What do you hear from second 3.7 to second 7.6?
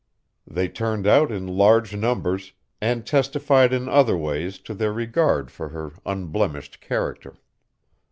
in other ways to their regard for her unblemished character.